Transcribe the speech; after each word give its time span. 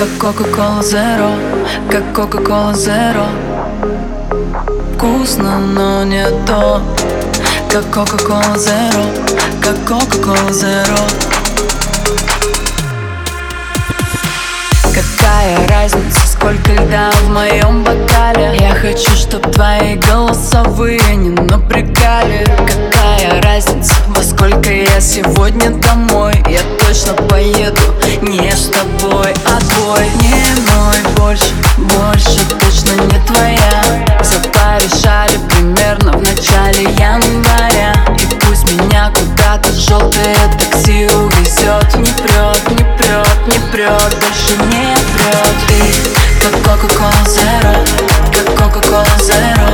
как 0.00 0.08
Кока-Кола 0.18 0.82
Зеро, 0.82 1.30
как 1.90 2.14
Кока-Кола 2.14 2.72
Зеро 2.72 3.26
Вкусно, 4.94 5.58
но 5.58 6.04
не 6.04 6.24
то, 6.46 6.80
как 7.70 7.84
Кока-Кола 7.90 8.56
Зеро, 8.56 9.04
как 9.62 9.76
Кока-Кола 9.84 10.52
Зеро 10.54 10.96
Какая 14.94 15.68
разница, 15.68 16.26
сколько 16.26 16.72
льда 16.72 17.10
в 17.24 17.28
моем 17.28 17.84
бокале? 17.84 18.56
Я 18.58 18.74
хочу, 18.74 19.10
чтоб 19.14 19.42
твои 19.52 19.96
голосовые 19.96 21.00
не 21.14 21.28
напрягали. 21.28 22.46
Какая 22.66 23.42
разница, 23.42 23.92
во 24.08 24.22
сколько 24.22 24.72
я 24.72 25.00
сегодня 25.00 25.70
домой? 25.70 26.42
Я 26.48 26.60
точно 26.86 27.12
поеду 27.28 27.82
не 28.22 28.49
прет, 43.72 44.14
больше 44.20 44.56
не 44.70 44.94
прет. 45.12 45.54
Ты 45.66 45.80
как 46.40 46.54
Кока-Кола 46.62 47.24
Зеро, 47.26 47.74
как 48.32 48.46
Кока-Кола 48.56 49.18
Зеро. 49.20 49.68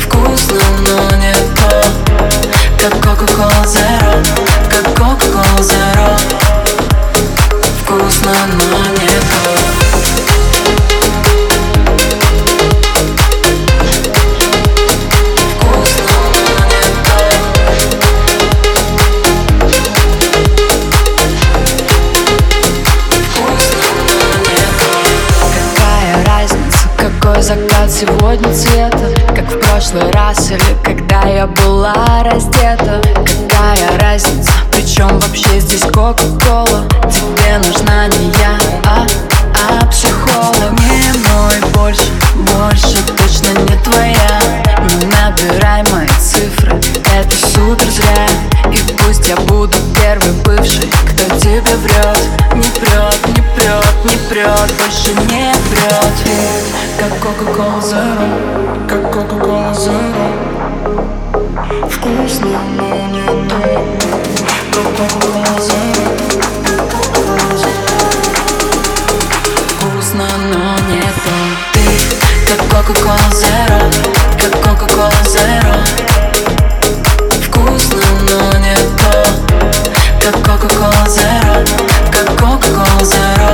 Вкусно, 0.00 0.60
но 0.86 1.16
не 1.16 1.34
то, 1.56 1.84
как 2.80 2.94
Кока-Кола 3.02 3.66
Зеро, 3.66 4.14
как 4.70 4.84
Кока-Кола 4.96 5.62
Зеро. 5.62 6.16
Вкусно, 7.82 8.32
но 8.54 8.78
не 8.90 8.93
закат 27.44 27.90
сегодня 27.90 28.54
цвета 28.54 29.10
Как 29.28 29.44
в 29.44 29.58
прошлый 29.58 30.10
раз 30.12 30.50
или 30.50 30.82
когда 30.82 31.24
я 31.24 31.46
была 31.46 32.22
раздета. 32.24 33.02
Какая 33.14 33.98
разница, 34.00 34.50
причем 34.72 35.18
вообще 35.18 35.60
здесь 35.60 35.82
Кока-Кола? 35.82 36.88
Тебе 37.02 37.58
нужна 37.58 38.06
не 38.06 38.28
я, 38.38 38.58
а, 38.86 39.06
а 39.54 39.86
психолог. 39.86 40.72
Не 40.80 41.12
мой 41.28 41.70
больше, 41.74 42.08
больше 42.34 42.96
точно 43.08 43.58
не 43.60 43.76
твоя. 43.82 44.40
Не 44.80 45.06
набирай 45.06 45.84
мои 45.92 46.08
цифры, 46.18 46.80
это 47.14 47.36
супер 47.52 47.90
зря. 47.90 48.26
И 48.72 48.78
пусть 49.02 49.28
я 49.28 49.36
буду 49.36 49.76
первый 50.00 50.32
бывший, 50.44 50.90
кто 51.06 51.36
тебе 51.38 51.76
врет 51.76 52.18
Не 52.54 52.68
прет, 52.80 53.26
не 53.28 53.42
прет, 53.54 54.04
не 54.04 54.16
прет, 54.28 54.72
больше 54.78 55.10
не 55.28 55.52
прет 55.70 56.43
как 57.04 57.20
Coca-Cola 57.20 57.80
Zero 57.82 58.28
Как 58.88 59.02
Coca-Cola 59.12 59.72
Zero 59.74 60.26
Вкусно, 61.90 62.58
но 62.78 62.88
не 63.08 63.26
то 63.46 63.60
Как 64.72 64.88
Coca-Cola 64.96 65.54
Zero 65.60 66.04
Вкусно, 69.68 70.26
но 70.50 70.62
не 70.88 71.02
то 71.02 71.36
Ты 71.74 71.84
как 72.48 72.60
Coca-Cola 72.72 73.28
Zero 73.32 73.80
Как 74.40 74.54
Coca-Cola 74.62 75.22
Zero 75.26 75.76
Вкусно, 77.42 78.02
но 78.30 78.38
не 78.60 78.76
то 78.96 79.12
Как 80.22 80.36
Coca-Cola 80.36 81.04
Zero 81.06 81.54
Как 82.10 82.28
Coca-Cola 82.40 83.02
Zero 83.02 83.50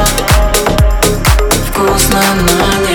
Вкусно, 1.67 2.21
но 2.47 2.89
не 2.89 2.90